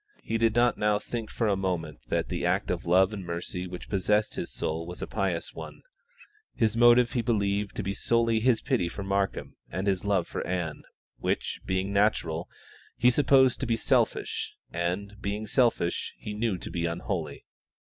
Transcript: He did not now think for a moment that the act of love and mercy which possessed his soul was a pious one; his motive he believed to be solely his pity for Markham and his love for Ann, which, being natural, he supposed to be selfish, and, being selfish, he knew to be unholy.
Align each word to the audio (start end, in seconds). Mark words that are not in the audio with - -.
He 0.23 0.39
did 0.39 0.55
not 0.55 0.79
now 0.79 0.97
think 0.97 1.29
for 1.29 1.47
a 1.47 1.55
moment 1.55 1.99
that 2.07 2.27
the 2.27 2.43
act 2.43 2.71
of 2.71 2.87
love 2.87 3.13
and 3.13 3.23
mercy 3.23 3.67
which 3.67 3.87
possessed 3.87 4.33
his 4.33 4.51
soul 4.51 4.87
was 4.87 5.03
a 5.03 5.05
pious 5.05 5.53
one; 5.53 5.83
his 6.55 6.75
motive 6.75 7.11
he 7.11 7.21
believed 7.21 7.75
to 7.75 7.83
be 7.83 7.93
solely 7.93 8.39
his 8.39 8.61
pity 8.63 8.89
for 8.89 9.03
Markham 9.03 9.57
and 9.69 9.85
his 9.85 10.03
love 10.03 10.27
for 10.27 10.41
Ann, 10.47 10.81
which, 11.19 11.59
being 11.67 11.93
natural, 11.93 12.49
he 12.97 13.11
supposed 13.11 13.59
to 13.59 13.67
be 13.67 13.77
selfish, 13.77 14.55
and, 14.73 15.17
being 15.21 15.45
selfish, 15.45 16.15
he 16.17 16.33
knew 16.33 16.57
to 16.57 16.71
be 16.71 16.87
unholy. 16.87 17.45